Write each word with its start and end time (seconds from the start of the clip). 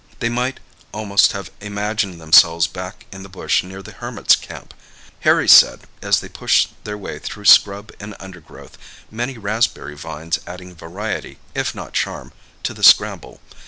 They 0.19 0.29
might 0.29 0.59
almost 0.95 1.33
have 1.33 1.51
imagined 1.61 2.19
themselves 2.19 2.65
back 2.65 3.05
in 3.11 3.21
the 3.21 3.29
bush 3.29 3.61
near 3.61 3.83
the 3.83 3.91
Hermit's 3.91 4.35
camp, 4.35 4.73
Harry 5.19 5.47
said, 5.47 5.81
as 6.01 6.21
they 6.21 6.27
pushed 6.27 6.69
their 6.85 6.97
way 6.97 7.19
through 7.19 7.45
scrub 7.45 7.91
and 7.99 8.15
undergrowth, 8.19 8.79
many 9.11 9.37
raspberry 9.37 9.95
vines 9.95 10.39
adding 10.47 10.73
variety, 10.73 11.37
if 11.53 11.75
not 11.75 11.93
charm, 11.93 12.33
to 12.63 12.73
the 12.73 12.81
scramble. 12.81 13.41